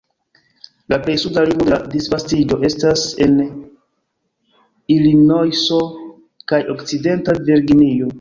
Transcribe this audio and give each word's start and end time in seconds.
La 0.91 0.97
plej 1.01 1.15
suda 1.23 1.41
limo 1.49 1.65
de 1.67 1.73
la 1.73 1.77
disvastiĝo 1.95 2.57
estas 2.69 3.03
en 3.25 3.35
Ilinojso 4.95 5.79
kaj 6.53 6.61
Okcidenta 6.77 7.37
Virginio. 7.51 8.09